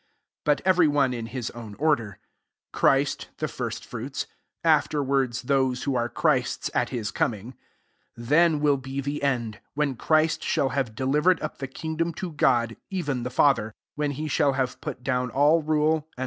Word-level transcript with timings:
25 0.45 0.45
But 0.63 0.67
every 0.67 0.87
one 0.87 1.13
in 1.13 1.27
his 1.27 1.51
own 1.51 1.75
order: 1.75 2.17
Christ 2.73 3.29
the 3.37 3.47
first 3.47 3.85
fruits; 3.85 4.25
after 4.63 5.03
wards 5.03 5.43
those 5.43 5.83
who 5.83 5.93
are 5.93 6.09
Christ's 6.09 6.71
at 6.73 6.89
his 6.89 7.11
coming. 7.11 7.53
24 8.15 8.37
(yhtnwiU 8.39 8.81
be 8.81 8.99
the 8.99 9.21
end, 9.21 9.59
when 9.75 9.95
ChrUt 9.95 10.41
shall 10.41 10.69
have 10.69 10.95
delivered 10.95 11.39
up 11.43 11.59
the 11.59 11.67
kingdom 11.67 12.15
to 12.15 12.31
€rod, 12.41 12.77
even 12.89 13.21
the 13.21 13.29
Father; 13.29 13.75
when 13.93 14.09
he 14.09 14.27
shall 14.27 14.53
have 14.53 14.81
put 14.81 15.03
down 15.03 15.29
all 15.29 15.61
rule, 15.61 16.09
and. 16.17 16.19